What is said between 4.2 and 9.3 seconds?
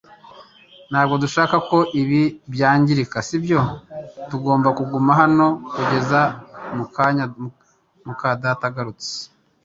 Tugomba kuguma hano kugeza muka data agarutse